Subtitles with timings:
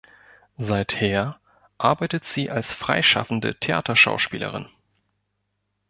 [0.57, 1.39] Seither
[1.77, 4.67] arbeitet sie als freischaffende Theaterschauspielerin.